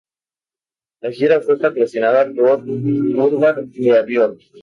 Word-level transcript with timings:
La 1.01 1.11
gira 1.11 1.39
fue 1.41 1.59
patrocinada 1.59 2.25
por 2.33 2.63
"Urban 3.15 3.69
Behavior". 3.71 4.35